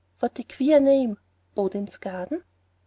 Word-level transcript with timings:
What 0.17 0.39
a 0.39 0.43
queer 0.43 0.79
name, 0.79 1.19
Odin's 1.55 1.97
Garden!" 1.97 2.41